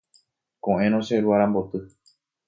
Ko'ẽrõ 0.63 0.99
che 1.07 1.15
ru 1.21 1.29
aramboty. 1.35 1.79